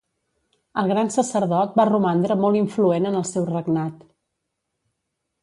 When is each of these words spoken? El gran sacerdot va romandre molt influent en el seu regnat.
El 0.83 0.87
gran 0.91 1.11
sacerdot 1.15 1.75
va 1.81 1.85
romandre 1.89 2.39
molt 2.47 2.59
influent 2.61 3.07
en 3.11 3.19
el 3.21 3.27
seu 3.35 3.47
regnat. 3.53 4.03